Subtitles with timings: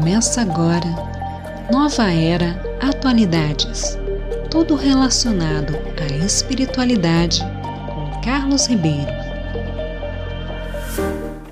[0.00, 0.86] Começa agora
[1.72, 3.98] Nova Era Atualidades.
[4.48, 7.40] Tudo relacionado à espiritualidade
[7.92, 9.10] com Carlos Ribeiro.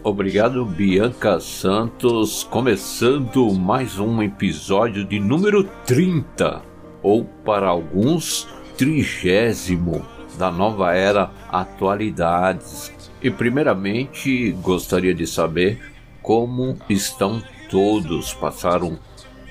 [0.00, 2.44] Obrigado, Bianca Santos.
[2.44, 6.62] Começando mais um episódio de número 30,
[7.02, 8.46] ou para alguns,
[8.78, 10.06] trigésimo
[10.38, 12.92] da nova era Atualidades.
[13.20, 18.34] E primeiramente gostaria de saber como estão todos.
[18.34, 18.98] Passaram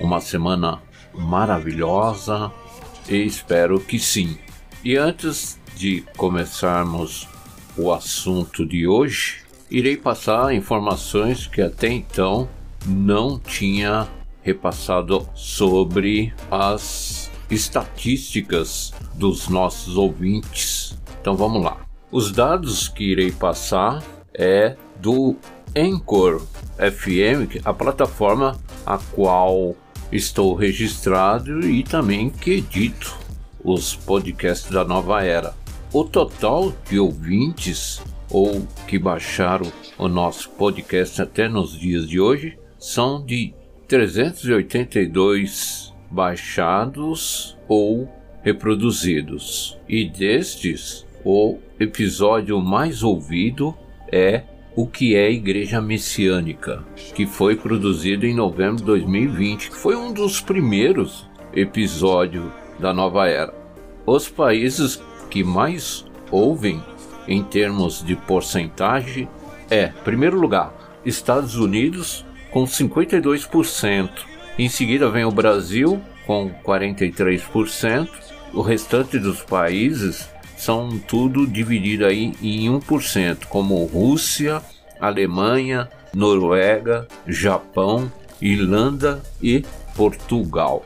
[0.00, 0.82] uma semana
[1.14, 2.52] maravilhosa
[3.08, 4.38] e espero que sim.
[4.84, 7.28] E antes de começarmos
[7.76, 12.48] o assunto de hoje, irei passar informações que até então
[12.86, 14.08] não tinha
[14.42, 20.96] repassado sobre as estatísticas dos nossos ouvintes.
[21.20, 21.78] Então vamos lá.
[22.10, 24.02] Os dados que irei passar
[24.32, 25.36] é do
[25.76, 26.40] Anchor
[26.78, 29.76] FM, a plataforma a qual
[30.10, 33.14] estou registrado e também que edito
[33.62, 35.54] os podcasts da nova era.
[35.92, 42.58] O total de ouvintes ou que baixaram o nosso podcast até nos dias de hoje
[42.78, 43.52] são de
[43.86, 48.10] 382 baixados ou
[48.42, 49.78] reproduzidos.
[49.86, 53.76] E destes, o episódio mais ouvido
[54.10, 59.96] é o que é Igreja Messiânica, que foi produzido em novembro de 2020, que foi
[59.96, 62.44] um dos primeiros episódios
[62.78, 63.54] da nova era.
[64.04, 66.82] Os países que mais ouvem
[67.26, 69.26] em termos de porcentagem
[69.70, 74.10] é, primeiro lugar, Estados Unidos com 52%,
[74.58, 78.08] em seguida vem o Brasil com 43%,
[78.52, 80.28] o restante dos países
[80.66, 84.60] são tudo dividido aí em 1%, como Rússia,
[85.00, 88.10] Alemanha, Noruega, Japão,
[88.42, 90.84] Irlanda e Portugal.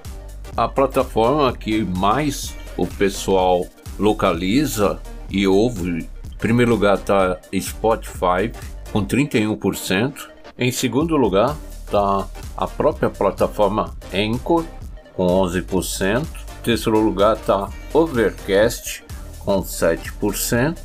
[0.54, 3.66] A plataforma que mais o pessoal
[3.98, 8.52] localiza e ouve, em primeiro lugar está Spotify
[8.92, 14.66] com 31%, em segundo lugar está a própria plataforma Anchor
[15.14, 19.08] com 11%, em terceiro lugar está Overcast
[19.50, 20.76] com 7%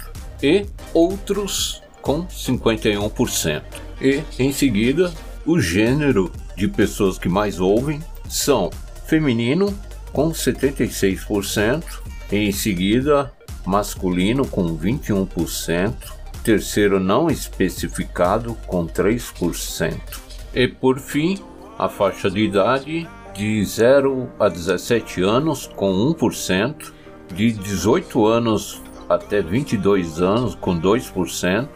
[0.41, 3.61] e outros com 51%.
[4.01, 5.13] E em seguida,
[5.45, 8.71] o gênero de pessoas que mais ouvem são
[9.05, 9.71] feminino
[10.11, 11.83] com 76%,
[12.31, 13.31] em seguida
[13.63, 15.93] masculino com 21%,
[16.43, 19.93] terceiro não especificado com 3%.
[20.55, 21.37] E por fim,
[21.77, 26.94] a faixa de idade de 0 a 17 anos com 1%,
[27.33, 31.67] de 18 anos até 22 anos com 2%,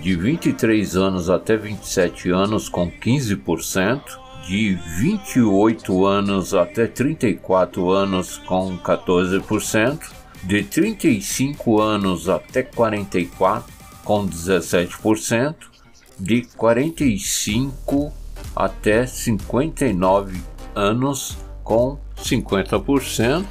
[0.00, 4.02] de 23 anos até 27 anos com 15%,
[4.46, 9.98] de 28 anos até 34 anos com 14%,
[10.44, 13.72] de 35 anos até 44
[14.04, 15.54] com 17%,
[16.18, 18.12] de 45
[18.54, 20.40] até 59
[20.74, 23.44] anos com 50%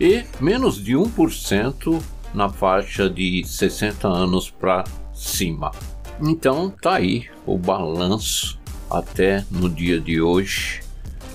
[0.00, 2.00] e menos de 1%
[2.32, 5.70] na faixa de 60 anos para cima.
[6.20, 8.58] Então tá aí o balanço
[8.90, 10.80] até no dia de hoje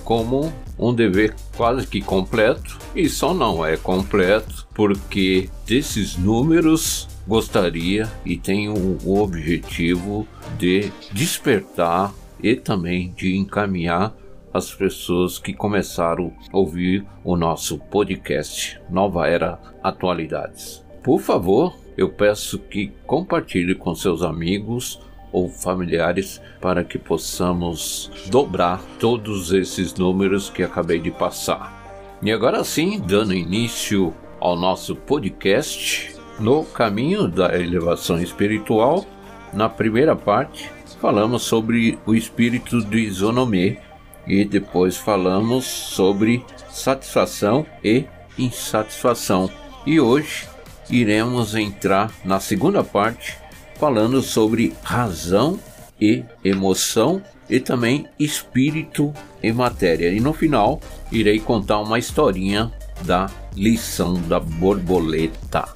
[0.04, 8.10] como um dever quase que completo e só não é completo porque desses números gostaria
[8.24, 10.28] e tenho o objetivo
[10.58, 14.14] de despertar e também de encaminhar
[14.56, 20.84] as pessoas que começaram a ouvir o nosso podcast Nova Era Atualidades.
[21.02, 24.98] Por favor, eu peço que compartilhe com seus amigos
[25.30, 32.16] ou familiares para que possamos dobrar todos esses números que acabei de passar.
[32.22, 39.04] E agora sim, dando início ao nosso podcast, no caminho da elevação espiritual,
[39.52, 43.78] na primeira parte, falamos sobre o espírito de Isonomê
[44.26, 48.04] e depois falamos sobre satisfação e
[48.38, 49.50] insatisfação.
[49.86, 50.48] E hoje
[50.90, 53.36] iremos entrar na segunda parte
[53.78, 55.58] falando sobre razão
[56.00, 59.12] e emoção e também espírito
[59.42, 60.10] e matéria.
[60.10, 60.80] E no final
[61.12, 62.72] irei contar uma historinha
[63.02, 65.68] da lição da borboleta.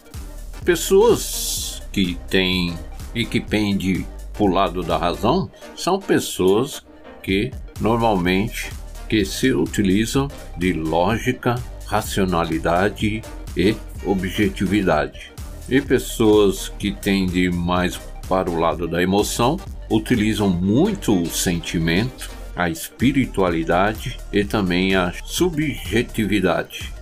[0.64, 2.74] Pessoas que têm
[3.14, 6.84] e que pendem para o lado da razão são pessoas
[7.22, 7.50] que
[7.80, 8.70] normalmente
[9.08, 11.56] que se utilizam de lógica,
[11.86, 13.22] racionalidade
[13.56, 15.32] e objetividade.
[15.68, 19.58] E pessoas que tendem mais para o lado da emoção
[19.90, 22.30] utilizam muito o sentimento
[22.60, 26.92] a espiritualidade e também a subjetividade.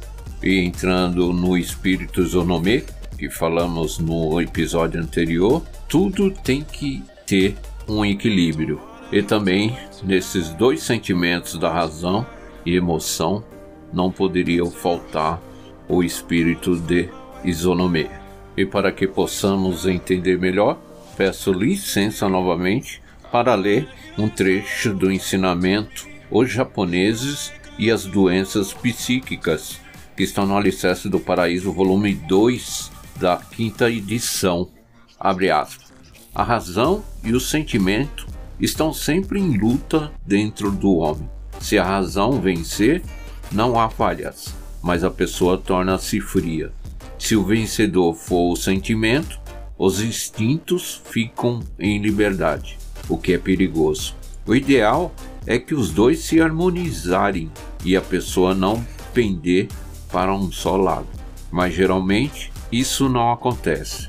[0.42, 2.84] E entrando no espírito Zonomê,
[3.18, 7.56] que falamos no episódio anterior, tudo tem que ter
[7.88, 8.87] um equilíbrio.
[9.10, 12.26] E também nesses dois sentimentos da razão
[12.64, 13.42] e emoção
[13.92, 15.40] não poderiam faltar
[15.88, 17.08] o espírito de
[17.42, 18.08] Isonomê.
[18.56, 20.78] E para que possamos entender melhor,
[21.16, 23.00] peço licença novamente
[23.32, 23.88] para ler
[24.18, 29.80] um trecho do ensinamento Os Japoneses e as Doenças Psíquicas,
[30.16, 34.68] que estão no Alicerce do Paraíso, volume 2 da quinta edição.
[35.18, 35.92] Abre aspas.
[36.34, 38.26] A razão e o sentimento
[38.60, 41.28] estão sempre em luta dentro do homem.
[41.60, 43.02] Se a razão vencer,
[43.50, 46.72] não há falhas, mas a pessoa torna-se fria.
[47.18, 49.40] Se o vencedor for o sentimento,
[49.76, 52.78] os instintos ficam em liberdade,
[53.08, 54.14] o que é perigoso.
[54.46, 55.12] O ideal
[55.46, 57.50] é que os dois se harmonizarem
[57.84, 59.68] e a pessoa não pender
[60.10, 61.06] para um só lado.
[61.50, 64.08] Mas geralmente isso não acontece.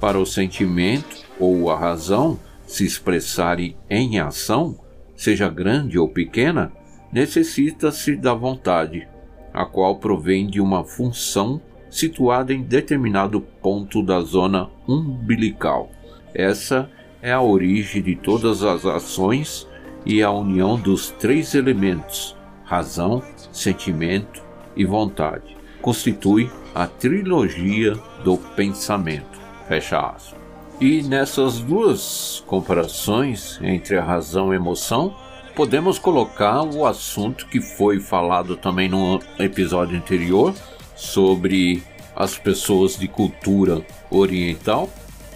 [0.00, 4.78] Para o sentimento ou a razão se expressarem em ação,
[5.14, 6.72] seja grande ou pequena,
[7.12, 9.08] necessita-se da vontade,
[9.54, 15.90] a qual provém de uma função situada em determinado ponto da zona umbilical.
[16.34, 16.90] Essa
[17.22, 19.66] é a origem de todas as ações
[20.04, 24.42] e a união dos três elementos, razão, sentimento
[24.76, 29.40] e vontade, constitui a trilogia do pensamento.
[29.66, 30.45] Fecha aspas.
[30.78, 35.16] E nessas duas comparações entre a razão e a emoção,
[35.54, 40.54] podemos colocar o assunto que foi falado também no episódio anterior
[40.94, 41.82] sobre
[42.14, 44.90] as pessoas de cultura oriental,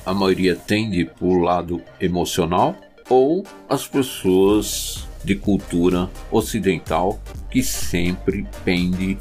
[0.05, 2.75] a maioria tende para o lado emocional,
[3.09, 7.21] ou as pessoas de cultura ocidental
[7.51, 9.19] que sempre pende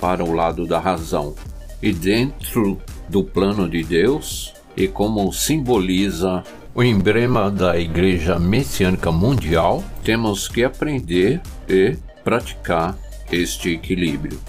[0.00, 1.34] para o lado da razão.
[1.82, 6.42] E dentro do plano de Deus, e como simboliza
[6.74, 12.96] o emblema da Igreja Messiânica Mundial, temos que aprender e praticar
[13.30, 14.40] este equilíbrio.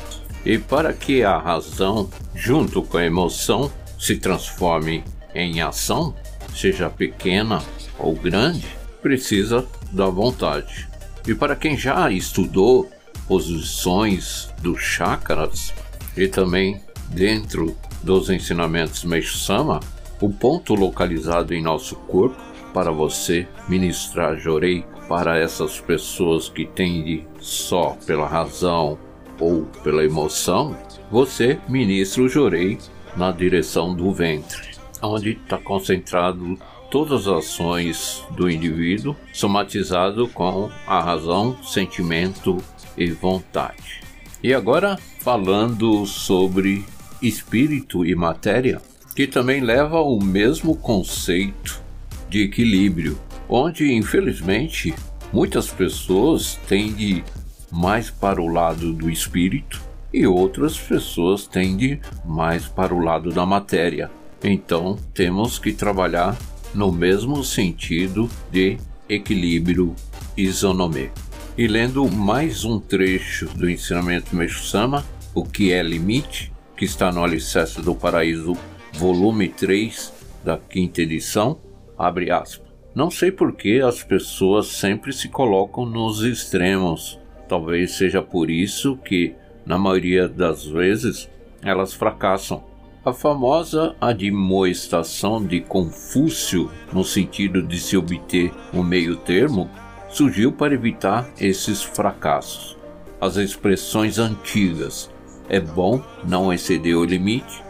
[0.45, 5.03] E para que a razão, junto com a emoção, se transforme
[5.33, 6.15] em ação,
[6.55, 7.61] seja pequena
[7.97, 8.65] ou grande,
[9.01, 10.87] precisa da vontade.
[11.27, 12.89] E para quem já estudou
[13.27, 15.73] posições dos chakras
[16.17, 19.79] e também dentro dos ensinamentos Meixo Sama,
[20.21, 22.37] o ponto localizado em nosso corpo
[22.73, 28.97] para você ministrar Jorei para essas pessoas que tendem só pela razão
[29.39, 30.77] ou pela emoção,
[31.11, 32.77] você ministra o Jorei
[33.17, 34.69] na direção do ventre,
[35.01, 36.57] onde está concentrado
[36.89, 42.57] todas as ações do indivíduo, somatizado com a razão, sentimento
[42.95, 44.01] e vontade.
[44.43, 46.85] E agora falando sobre
[47.21, 48.81] espírito e matéria,
[49.15, 51.81] que também leva ao mesmo conceito
[52.29, 54.93] de equilíbrio, onde infelizmente
[55.33, 57.23] muitas pessoas tendem
[57.71, 59.81] mais para o lado do espírito
[60.13, 64.09] e outras pessoas tendem mais para o lado da matéria.
[64.43, 66.37] Então temos que trabalhar
[66.73, 68.77] no mesmo sentido de
[69.07, 69.95] equilíbrio
[70.35, 71.09] isonomê.
[71.57, 77.11] E lendo mais um trecho do ensinamento Meixo Sama, o que é limite, que está
[77.11, 78.57] no Alicerce do Paraíso
[78.93, 81.57] volume 3 da quinta edição,
[81.97, 82.71] abre aspas.
[82.93, 87.19] Não sei por que as pessoas sempre se colocam nos extremos.
[87.47, 89.33] Talvez seja por isso que,
[89.65, 91.29] na maioria das vezes,
[91.63, 92.63] elas fracassam.
[93.03, 99.69] A famosa admoestação de Confúcio, no sentido de se obter um meio termo,
[100.09, 102.77] surgiu para evitar esses fracassos.
[103.19, 105.09] As expressões antigas
[105.47, 107.63] é bom não exceder o limite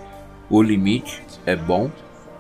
[0.51, 1.89] o limite é bom,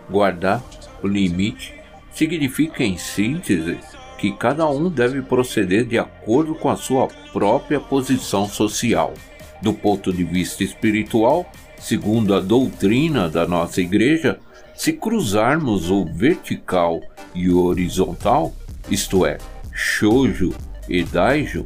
[0.09, 0.61] guardar
[1.01, 1.73] o limite
[2.13, 3.79] significa, em síntese,
[4.17, 9.13] que cada um deve proceder de acordo com a sua própria posição social.
[9.61, 11.49] Do ponto de vista espiritual,
[11.79, 14.39] segundo a doutrina da nossa igreja,
[14.75, 17.01] se cruzarmos o vertical
[17.33, 18.53] e o horizontal,
[18.89, 19.37] isto é,
[19.71, 20.53] Shoujo
[20.89, 21.65] e Daijo,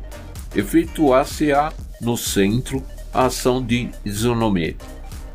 [0.56, 2.84] efetuar-se-á no centro
[3.14, 4.78] a ação de Izonome,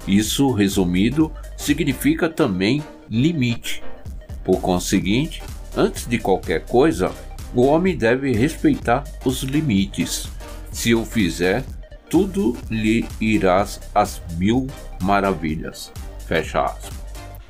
[0.06, 3.82] isso, resumido, significa também limite.
[4.44, 5.42] Por conseguinte,
[5.76, 7.12] antes de qualquer coisa,
[7.54, 10.28] o homem deve respeitar os limites.
[10.72, 11.64] Se o fizer,
[12.08, 14.66] tudo lhe irás às mil
[15.02, 15.92] maravilhas.
[16.26, 16.98] Fecha aspas.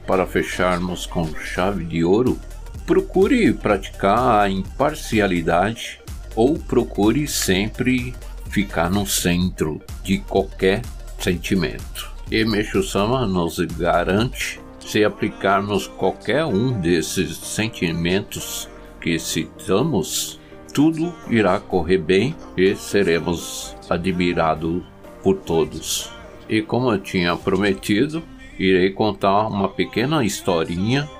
[0.07, 2.39] Para fecharmos com chave de ouro,
[2.87, 6.01] procure praticar a imparcialidade
[6.35, 8.15] ou procure sempre
[8.51, 10.83] ficar no centro de qualquer
[11.19, 12.10] sentimento.
[12.31, 18.69] E Meixo Sama nos garante se aplicarmos qualquer um desses sentimentos
[19.01, 20.39] que citamos,
[20.73, 24.81] tudo irá correr bem e seremos admirados
[25.25, 26.09] por todos.
[26.49, 28.23] E como eu tinha prometido,
[28.57, 31.11] irei contar uma pequena historinha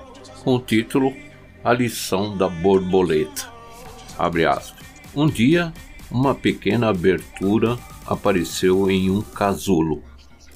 [0.45, 1.13] com o título
[1.61, 3.51] A lição da borboleta.
[5.13, 5.73] Um dia,
[6.09, 7.77] uma pequena abertura
[8.07, 10.03] apareceu em um casulo.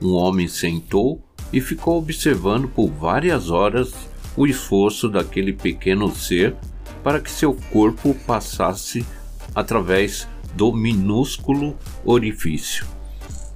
[0.01, 1.21] Um homem sentou
[1.51, 3.93] e ficou observando por várias horas
[4.35, 6.55] o esforço daquele pequeno ser
[7.03, 9.05] para que seu corpo passasse
[9.53, 12.85] através do minúsculo orifício.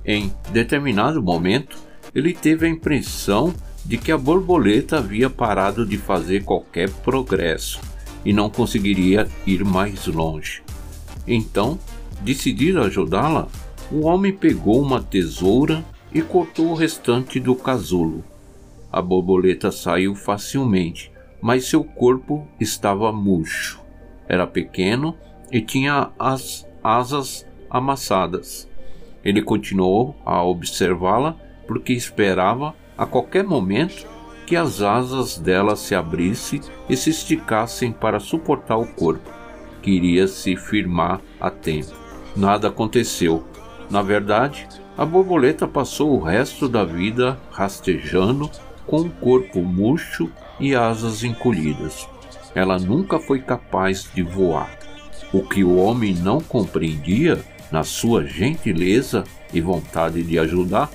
[0.05, 1.77] Em determinado momento,
[2.13, 3.53] ele teve a impressão
[3.85, 7.79] de que a borboleta havia parado de fazer qualquer progresso
[8.23, 10.61] e não conseguiria ir mais longe.
[11.27, 11.79] Então,
[12.21, 13.47] decidido ajudá-la,
[13.91, 18.23] o homem pegou uma tesoura e cortou o restante do casulo.
[18.91, 21.11] A borboleta saiu facilmente,
[21.41, 23.79] mas seu corpo estava murcho.
[24.27, 25.15] Era pequeno
[25.51, 28.67] e tinha as asas amassadas.
[29.23, 31.35] Ele continuou a observá-la
[31.67, 34.07] porque esperava a qualquer momento
[34.45, 39.29] que as asas dela se abrissem e se esticassem para suportar o corpo,
[39.81, 41.93] que iria se firmar a tempo.
[42.35, 43.43] Nada aconteceu.
[43.89, 44.67] Na verdade,
[44.99, 48.51] a borboleta passou o resto da vida rastejando
[48.85, 50.29] com o corpo murcho
[50.59, 52.05] e asas encolhidas.
[52.53, 54.77] Ela nunca foi capaz de voar.
[55.31, 57.39] O que o homem não compreendia,
[57.71, 60.91] na sua gentileza e vontade de ajudar,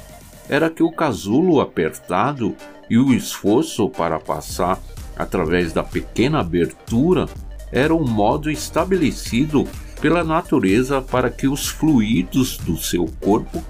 [0.50, 2.54] era que o casulo apertado
[2.90, 4.78] e o esforço para passar
[5.16, 7.26] através da pequena abertura
[7.72, 9.66] era um modo estabelecido
[9.98, 13.64] pela natureza para que os fluidos do seu corpo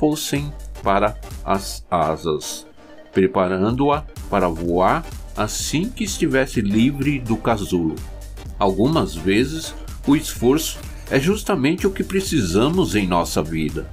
[0.00, 0.52] fossem
[0.82, 2.66] para as asas,
[3.12, 7.94] preparando-a para voar assim que estivesse livre do casulo.
[8.58, 9.72] Algumas vezes,
[10.04, 13.88] o esforço é justamente o que precisamos em nossa vida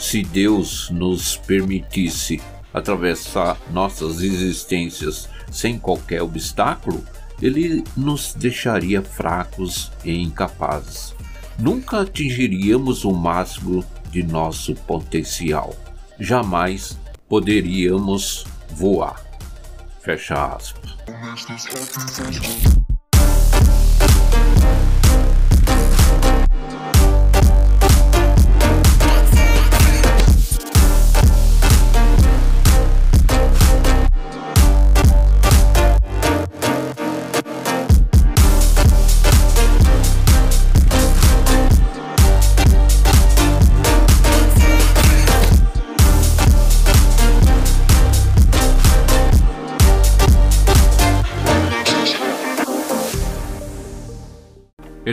[0.00, 2.40] se Deus nos permitisse
[2.72, 7.04] atravessar nossas existências sem qualquer obstáculo,
[7.42, 11.14] ele nos deixaria fracos e incapazes.
[11.58, 15.74] Nunca atingiríamos o máximo de nosso potencial.
[16.18, 16.98] Jamais
[17.28, 19.22] poderíamos voar.
[20.02, 20.96] Fecha aspas.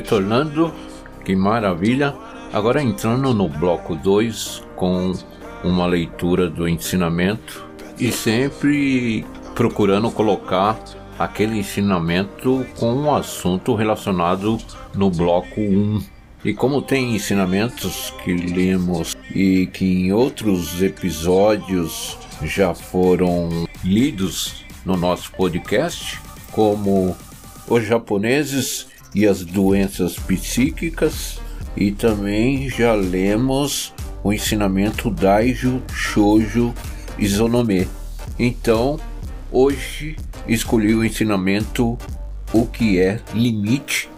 [0.08, 0.74] Retornando,
[1.26, 2.16] que maravilha!
[2.54, 5.12] Agora entrando no bloco 2 com
[5.66, 7.66] uma leitura do ensinamento
[8.00, 10.80] e sempre procurando colocar
[11.20, 14.58] aquele ensinamento com um assunto relacionado
[14.96, 15.64] no bloco 1.
[15.64, 16.02] Um.
[16.46, 24.96] E como tem ensinamentos que lemos e que em outros episódios já foram lidos no
[24.96, 26.18] nosso podcast,
[26.54, 27.14] como
[27.68, 31.40] os japoneses e as doenças psíquicas,
[31.76, 36.74] e também já lemos o ensinamento Daijo Shoujo
[37.18, 37.88] Izonome.
[38.38, 39.00] Então,
[39.52, 40.16] hoje
[40.48, 41.98] escolhi o ensinamento
[42.54, 44.10] O que é limite,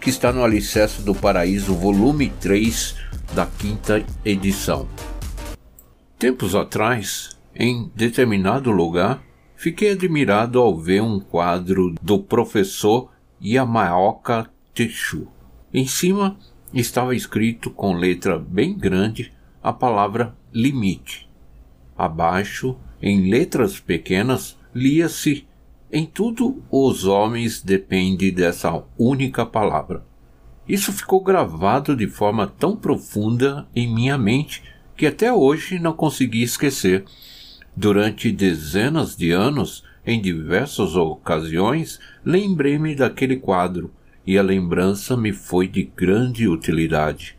[0.00, 2.94] que está no Alicerce do Paraíso, volume 3
[3.34, 4.88] da quinta edição.
[6.18, 9.22] Tempos atrás, em determinado lugar,
[9.56, 13.10] fiquei admirado ao ver um quadro do professor
[13.42, 15.28] Yamaoka Techu.
[15.72, 16.36] Em cima
[16.74, 19.32] estava escrito com letra bem grande
[19.62, 21.28] a palavra limite.
[21.96, 25.46] Abaixo, em letras pequenas, lia-se:
[25.90, 30.04] Em tudo os homens dependem dessa única palavra.
[30.68, 34.62] Isso ficou gravado de forma tão profunda em minha mente
[34.96, 37.04] que até hoje não consegui esquecer.
[37.74, 43.92] Durante dezenas de anos em diversas ocasiões, lembrei-me daquele quadro
[44.26, 47.38] e a lembrança me foi de grande utilidade.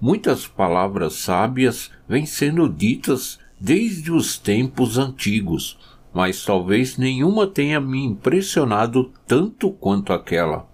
[0.00, 5.78] Muitas palavras sábias vêm sendo ditas desde os tempos antigos,
[6.12, 10.68] mas talvez nenhuma tenha me impressionado tanto quanto aquela.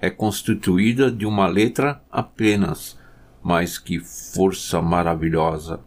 [0.00, 2.98] é constituída de uma letra apenas,
[3.42, 5.80] mas que força maravilhosa!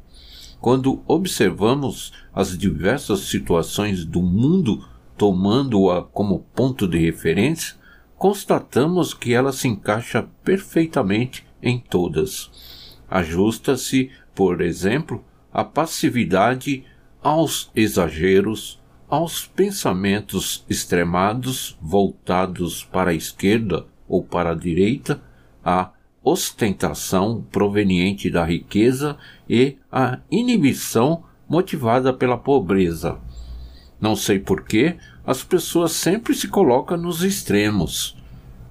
[0.66, 4.84] Quando observamos as diversas situações do mundo,
[5.16, 7.76] tomando-a como ponto de referência,
[8.18, 12.50] constatamos que ela se encaixa perfeitamente em todas.
[13.08, 16.84] Ajusta-se, por exemplo, à passividade,
[17.22, 25.22] aos exageros, aos pensamentos extremados voltados para a esquerda ou para a direita,
[25.64, 25.92] à
[26.26, 29.16] ostentação proveniente da riqueza
[29.48, 33.20] e à inibição motivada pela pobreza.
[34.02, 38.18] Não sei por que as pessoas sempre se colocam nos extremos.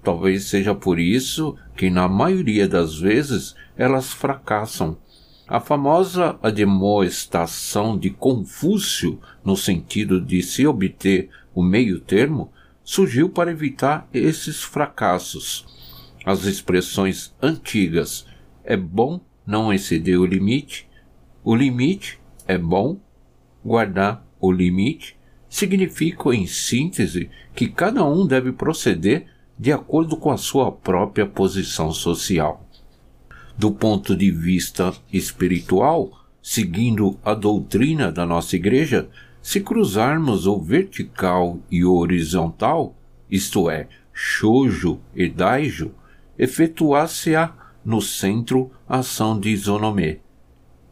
[0.02, 4.98] Talvez seja por isso que, na maioria das vezes, elas fracassam.
[5.46, 12.50] A famosa admoestação de Confúcio, no sentido de se obter o meio termo,
[12.82, 15.66] surgiu para evitar esses fracassos.
[16.24, 18.26] As expressões antigas
[18.64, 20.88] é bom não exceder o limite,
[21.42, 22.98] o limite é bom,
[23.62, 25.16] guardar o limite,
[25.48, 29.26] significam, em síntese, que cada um deve proceder
[29.58, 32.66] de acordo com a sua própria posição social.
[33.56, 36.10] Do ponto de vista espiritual,
[36.42, 39.08] seguindo a doutrina da nossa Igreja,
[39.42, 42.96] se cruzarmos o vertical e o horizontal,
[43.30, 45.92] isto é, Shoujo e Daijo,
[46.38, 50.20] efetuar-se-á no centro ação de Isonomé.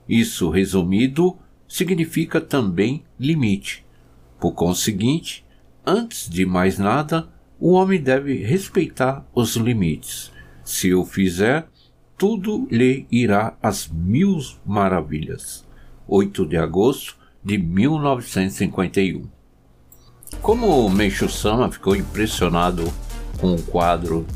[0.09, 3.85] Isso, resumido, significa também limite.
[4.39, 5.45] Por conseguinte,
[5.87, 10.33] antes de mais nada, o homem deve respeitar os limites.
[10.65, 11.69] Se o fizer,
[12.19, 15.67] tudo lhe irá às mil maravilhas.
[16.07, 19.29] 8 de agosto de 1951.
[20.41, 22.85] Como Meixo Sama ficou impressionado
[23.41, 24.27] com o quadro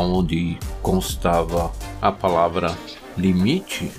[0.00, 2.76] onde constava a palavra
[3.16, 3.90] limite,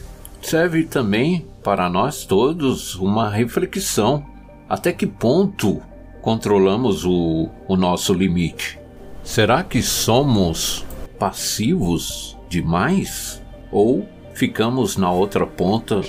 [0.42, 4.26] serve também para nós todos uma reflexão.
[4.68, 5.82] Até que ponto
[6.22, 8.80] controlamos o, o nosso limite?
[9.24, 10.86] Será que somos
[11.20, 13.42] passivos demais?
[13.72, 16.02] Ou ficamos na outra ponta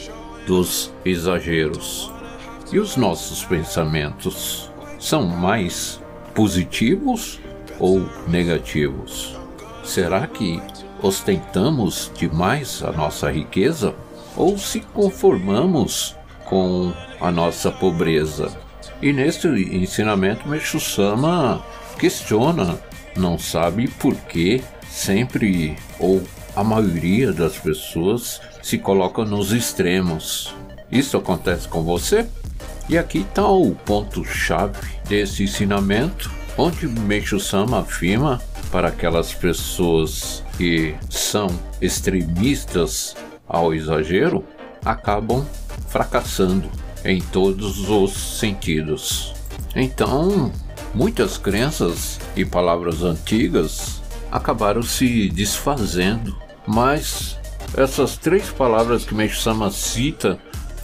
[0.46, 2.12] dos exageros?
[2.72, 6.02] E os nossos pensamentos são mais
[6.34, 7.38] positivos
[7.78, 9.43] ou negativos?
[9.84, 10.62] Será que
[11.02, 13.94] ostentamos demais a nossa riqueza
[14.36, 16.16] ou se conformamos
[16.46, 18.50] com a nossa pobreza?
[19.02, 21.62] E neste ensinamento, Meixo Sama
[21.98, 22.78] questiona,
[23.14, 26.22] não sabe por que sempre ou
[26.56, 30.54] a maioria das pessoas se coloca nos extremos.
[30.90, 32.26] Isso acontece com você?
[32.88, 38.40] E aqui está o ponto-chave desse ensinamento, onde Meixo Sama afirma
[38.74, 41.46] para aquelas pessoas que são
[41.80, 43.14] extremistas
[43.46, 44.44] ao exagero
[44.84, 45.46] acabam
[45.86, 46.68] fracassando
[47.04, 49.32] em todos os sentidos.
[49.76, 50.50] Então,
[50.92, 57.38] muitas crenças e palavras antigas acabaram se desfazendo, mas
[57.76, 60.36] essas três palavras que Meixo Sama cita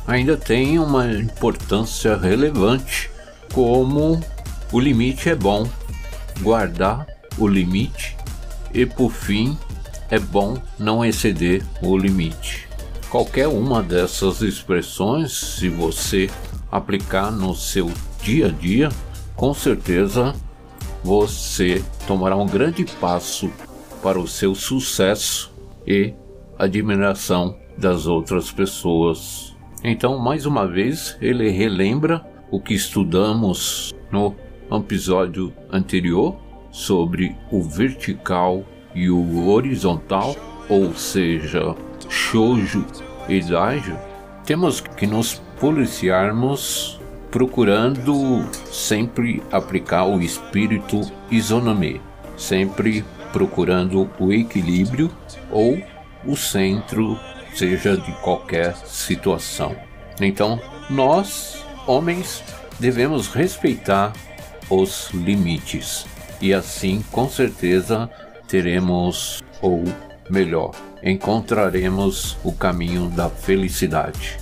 [0.06, 3.10] ainda têm uma importância relevante,
[3.52, 4.22] como
[4.70, 5.68] o limite é bom,
[6.40, 8.16] guardar o limite
[8.72, 9.56] e, por fim,
[10.10, 12.68] é bom não exceder o limite.
[13.08, 16.30] Qualquer uma dessas expressões, se você
[16.70, 17.90] aplicar no seu
[18.22, 18.88] dia a dia,
[19.34, 20.34] com certeza
[21.02, 23.50] você tomará um grande passo
[24.02, 25.52] para o seu sucesso
[25.86, 26.14] e
[26.58, 29.56] admiração das outras pessoas.
[29.82, 34.34] Então, mais uma vez, ele relembra o que estudamos no
[34.70, 36.36] episódio anterior
[36.70, 40.36] sobre o vertical e o horizontal,
[40.68, 41.74] ou seja,
[42.08, 42.84] shoujo
[43.28, 43.96] e daijo,
[44.44, 52.00] temos que nos policiarmos procurando sempre aplicar o espírito isonome,
[52.36, 55.10] sempre procurando o equilíbrio
[55.50, 55.80] ou
[56.24, 57.18] o centro,
[57.54, 59.76] seja de qualquer situação.
[60.20, 62.42] Então, nós, homens,
[62.80, 64.12] devemos respeitar
[64.68, 66.06] os limites
[66.40, 68.10] e assim com certeza
[68.48, 69.84] teremos, ou
[70.28, 70.72] melhor,
[71.02, 74.38] encontraremos o caminho da felicidade.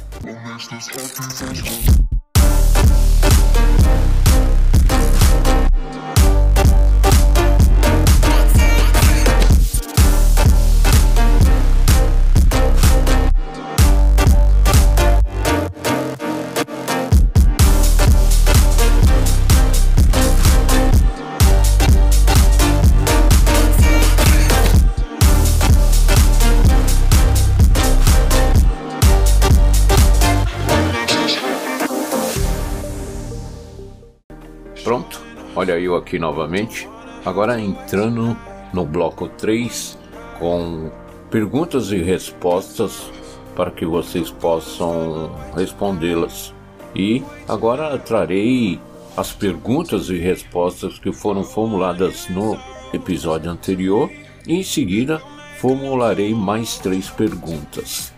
[35.88, 36.88] Eu aqui novamente.
[37.24, 38.37] Agora entrando
[38.72, 39.98] no bloco 3
[40.38, 40.90] com
[41.31, 43.11] perguntas e respostas
[43.57, 46.55] para que vocês possam respondê-las.
[46.94, 48.81] E agora trarei
[49.16, 52.57] as perguntas e respostas que foram formuladas no
[52.92, 54.11] episódio anterior
[54.46, 55.20] e em seguida
[55.59, 58.12] formularei mais três perguntas.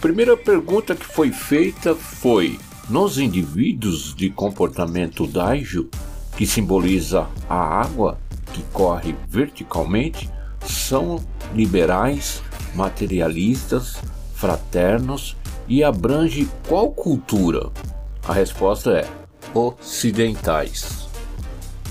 [0.00, 5.90] Primeira pergunta que foi feita foi: nos indivíduos de comportamento dágio,
[6.42, 8.18] que simboliza a água
[8.52, 10.28] que corre verticalmente,
[10.66, 11.22] são
[11.54, 12.42] liberais,
[12.74, 13.98] materialistas,
[14.34, 15.36] fraternos
[15.68, 17.70] e abrange qual cultura?
[18.26, 19.08] A resposta é
[19.54, 21.06] ocidentais.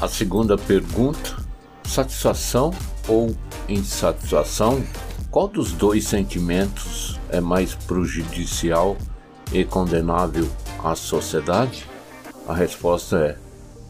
[0.01, 1.37] A segunda pergunta:
[1.85, 2.73] satisfação
[3.07, 3.33] ou
[3.69, 4.83] insatisfação?
[5.29, 8.97] Qual dos dois sentimentos é mais prejudicial
[9.53, 10.45] e condenável
[10.83, 11.87] à sociedade?
[12.45, 13.40] A resposta é: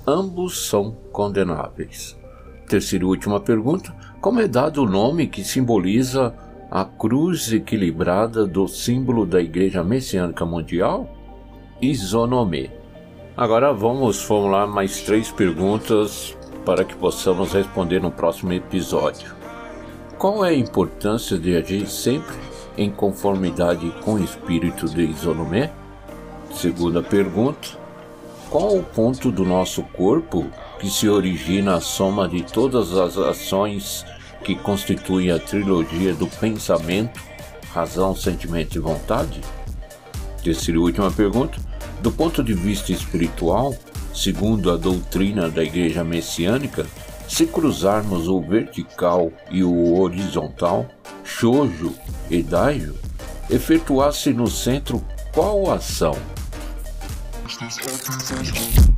[0.05, 2.17] ambos são condenáveis.
[2.67, 6.33] Terceira e última pergunta: como é dado o nome que simboliza
[6.69, 11.09] a cruz equilibrada do símbolo da Igreja Messiânica Mundial?
[11.81, 12.69] Isonomê.
[13.35, 19.33] Agora vamos formular mais três perguntas para que possamos responder no próximo episódio.
[20.17, 22.35] Qual é a importância de agir sempre
[22.77, 25.71] em conformidade com o espírito de Isonomé?
[26.51, 27.80] Segunda pergunta:
[28.51, 30.45] qual o ponto do nosso corpo
[30.77, 34.05] que se origina a soma de todas as ações
[34.43, 37.17] que constituem a trilogia do pensamento,
[37.73, 39.39] razão, sentimento e vontade?
[40.43, 41.57] Terceira e última pergunta:
[42.01, 43.73] do ponto de vista espiritual,
[44.13, 46.85] segundo a doutrina da Igreja Messiânica,
[47.29, 50.85] se cruzarmos o vertical e o horizontal,
[51.23, 51.93] Shoujo
[52.29, 52.95] e Daijo,
[53.49, 56.17] efetuasse no centro qual ação?
[57.61, 58.90] Cause it's all social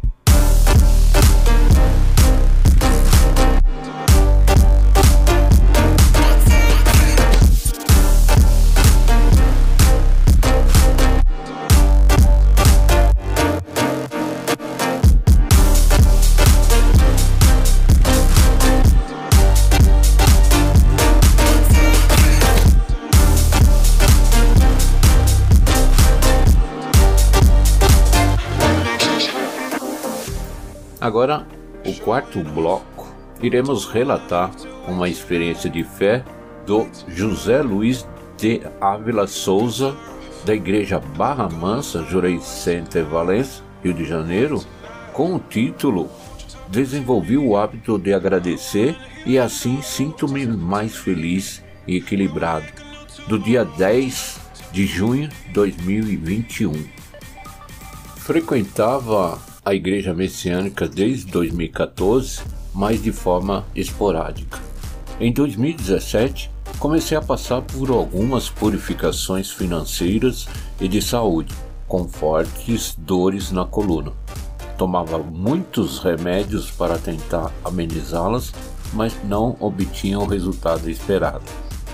[31.04, 31.46] Agora,
[31.86, 34.50] o quarto bloco, iremos relatar
[34.88, 36.24] uma experiência de fé
[36.66, 39.94] do José Luiz de Ávila Souza,
[40.46, 44.64] da Igreja Barra Mansa, Jurei Center Valença, Rio de Janeiro,
[45.12, 46.10] com o título
[46.70, 52.68] Desenvolvi o hábito de agradecer e assim sinto-me mais feliz e equilibrado,
[53.28, 54.40] do dia 10
[54.72, 56.72] de junho de 2021.
[58.16, 62.42] Frequentava a Igreja Messiânica desde 2014,
[62.74, 64.60] mas de forma esporádica.
[65.20, 70.48] Em 2017, comecei a passar por algumas purificações financeiras
[70.82, 71.54] e de saúde,
[71.88, 74.12] com fortes dores na coluna.
[74.78, 78.54] Tomava muitos remédios para tentar amenizá-las,
[78.92, 81.46] mas não obtinha o resultado esperado.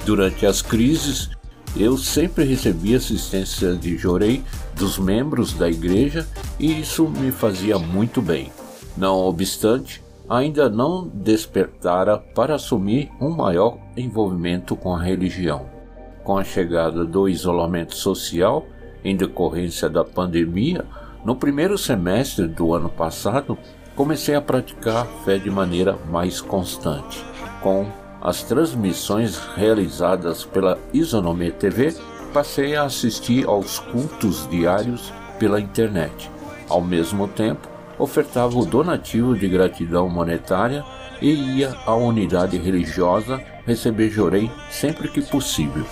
[0.05, 1.29] Durante as crises,
[1.75, 4.43] eu sempre recebi assistência de Jorei
[4.75, 6.27] dos membros da igreja
[6.59, 8.51] e isso me fazia muito bem.
[8.97, 15.67] Não obstante, ainda não despertara para assumir um maior envolvimento com a religião.
[16.23, 18.65] Com a chegada do isolamento social
[19.03, 20.85] em decorrência da pandemia,
[21.23, 23.57] no primeiro semestre do ano passado,
[23.95, 27.23] comecei a praticar fé de maneira mais constante,
[27.61, 27.87] com
[28.21, 31.95] as transmissões realizadas pela Isonomia TV,
[32.33, 36.29] passei a assistir aos cultos diários pela internet.
[36.67, 40.83] Ao mesmo tempo, ofertava o donativo de gratidão monetária
[41.21, 45.85] e ia à unidade religiosa receber jorei sempre que possível.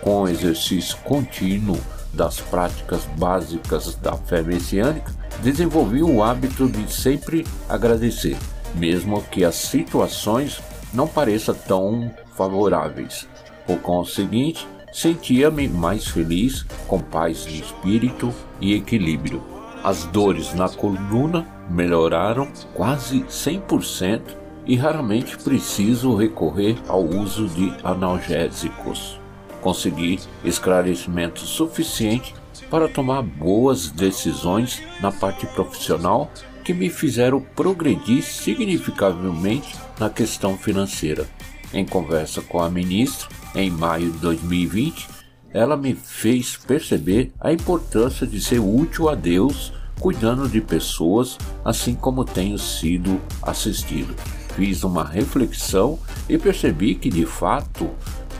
[0.00, 1.78] Com o exercício contínuo
[2.12, 5.12] das práticas básicas da fé messiânica,
[5.42, 8.36] desenvolvi o hábito de sempre agradecer,
[8.74, 10.60] mesmo que as situações
[10.92, 13.28] não pareçam tão favoráveis.
[13.66, 19.42] Por conseguinte, sentia-me mais feliz, com paz de espírito e equilíbrio.
[19.84, 24.20] As dores na coluna melhoraram quase 100%
[24.66, 29.18] e raramente preciso recorrer ao uso de analgésicos.
[29.60, 32.34] Consegui esclarecimento suficiente
[32.70, 36.30] para tomar boas decisões na parte profissional
[36.68, 41.26] que me fizeram progredir significavelmente na questão financeira.
[41.72, 45.08] Em conversa com a ministra, em maio de 2020,
[45.50, 51.94] ela me fez perceber a importância de ser útil a Deus cuidando de pessoas, assim
[51.94, 54.14] como tenho sido assistido.
[54.54, 57.88] Fiz uma reflexão e percebi que de fato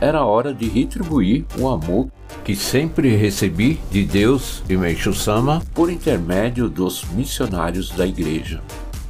[0.01, 2.09] era hora de retribuir o amor
[2.43, 8.61] que sempre recebi de Deus e Meishu Sama por intermédio dos missionários da igreja.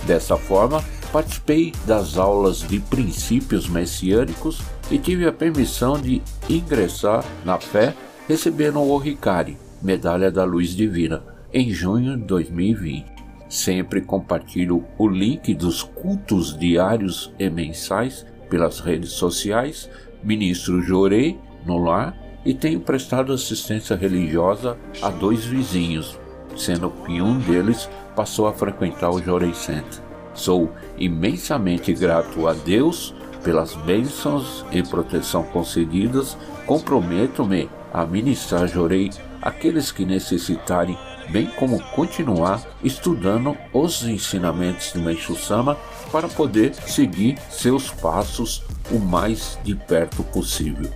[0.06, 7.60] Dessa forma, participei das aulas de princípios messiânicos e tive a permissão de ingressar na
[7.60, 7.93] fé
[8.28, 11.23] recebendo o Ricari, Medalha da Luz Divina,
[11.54, 13.06] em junho de 2020.
[13.49, 19.89] Sempre compartilho o link dos cultos diários e mensais pelas redes sociais,
[20.24, 26.20] ministro Jorei no lar e tenho prestado assistência religiosa a dois vizinhos,
[26.56, 30.02] sendo que um deles passou a frequentar o Jorei Center.
[30.34, 39.10] Sou imensamente grato a Deus pelas bênçãos e proteção concedidas, comprometo-me a ministrar Jorei
[39.42, 40.98] aqueles que necessitarem,
[41.30, 45.78] bem como continuar estudando os ensinamentos de Meishu Sama
[46.12, 50.91] para poder seguir seus passos o mais de perto possível.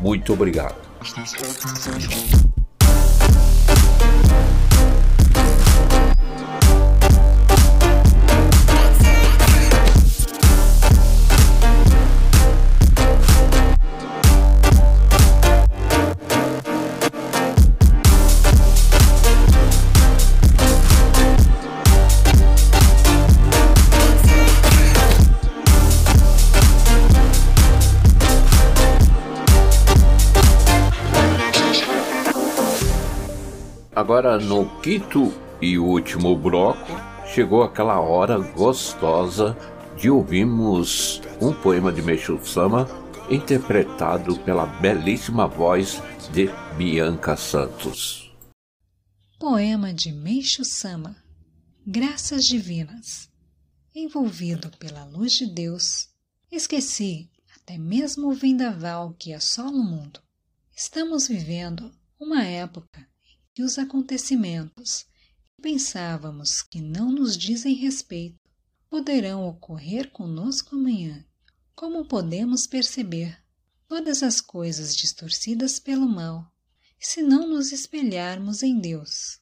[0.00, 0.76] Muito obrigado.
[34.10, 36.90] Agora, no quinto e último bloco,
[37.32, 39.56] chegou aquela hora gostosa
[39.96, 42.88] de ouvirmos um poema de Meishu Sama
[43.30, 48.34] interpretado pela belíssima voz de Bianca Santos.
[49.38, 51.14] Poema de Meishu Sama
[51.86, 53.30] Graças Divinas
[53.94, 56.08] Envolvido pela luz de Deus,
[56.50, 60.20] esqueci até mesmo o vendaval que assola o mundo.
[60.74, 63.08] Estamos vivendo uma época
[63.60, 65.04] que os acontecimentos
[65.54, 68.38] que pensávamos que não nos dizem respeito
[68.88, 71.22] poderão ocorrer conosco amanhã.
[71.74, 73.36] Como podemos perceber
[73.86, 76.50] todas as coisas distorcidas pelo mal,
[76.98, 79.38] se não nos espelharmos em Deus?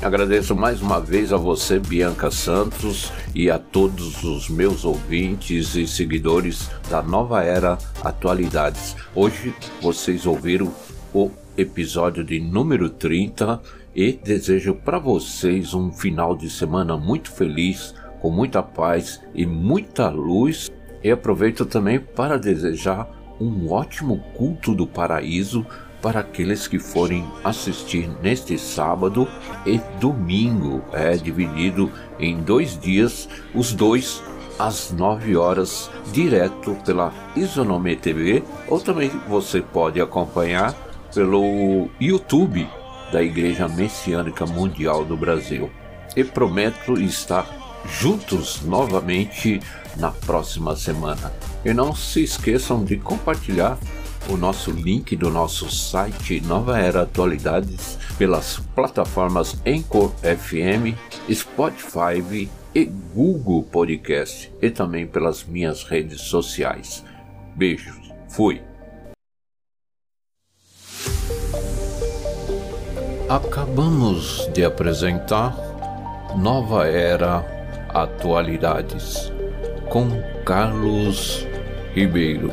[0.00, 5.86] Agradeço mais uma vez a você, Bianca Santos, e a todos os meus ouvintes e
[5.86, 8.96] seguidores da Nova Era Atualidades.
[9.14, 10.74] Hoje vocês ouviram
[11.12, 13.60] o episódio de número 30
[13.94, 20.08] e desejo para vocês um final de semana muito feliz, com muita paz e muita
[20.08, 20.70] luz.
[21.02, 23.08] E aproveito também para desejar
[23.40, 25.66] um ótimo culto do paraíso
[26.00, 29.28] para aqueles que forem assistir neste sábado
[29.66, 30.82] e domingo.
[30.92, 34.22] É dividido em dois dias, os dois
[34.58, 40.74] às 9 horas, direto pela Isonome TV, ou também você pode acompanhar
[41.14, 42.68] pelo YouTube
[43.12, 45.70] da Igreja Messiânica Mundial do Brasil.
[46.16, 47.46] E prometo estar
[47.86, 49.60] juntos novamente
[49.96, 51.32] na próxima semana.
[51.64, 53.78] E não se esqueçam de compartilhar
[54.28, 60.96] o nosso link do nosso site Nova Era Atualidades pelas plataformas Anchor FM,
[61.30, 67.04] Spotify e Google Podcast e também pelas minhas redes sociais.
[67.56, 68.71] Beijos, fui!
[73.32, 75.56] Acabamos de apresentar
[76.36, 77.42] Nova Era
[77.88, 79.32] Atualidades
[79.88, 80.10] com
[80.44, 81.46] Carlos
[81.94, 82.52] Ribeiro.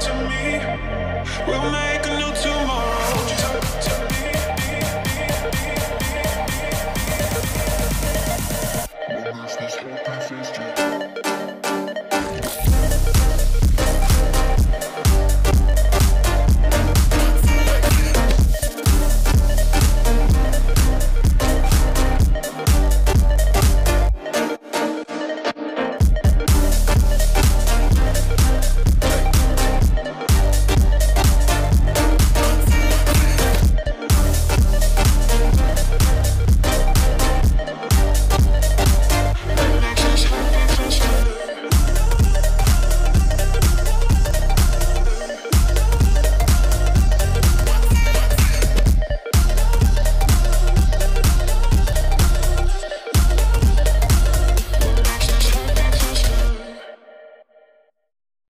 [0.00, 0.58] to me.
[1.46, 2.51] We'll make a new.